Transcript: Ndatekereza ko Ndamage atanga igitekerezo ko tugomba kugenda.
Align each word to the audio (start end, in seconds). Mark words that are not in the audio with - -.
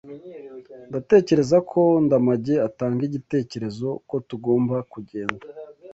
Ndatekereza 0.89 1.57
ko 1.71 1.81
Ndamage 2.05 2.55
atanga 2.67 3.01
igitekerezo 3.09 3.87
ko 4.09 4.15
tugomba 4.29 4.75
kugenda. 4.91 5.45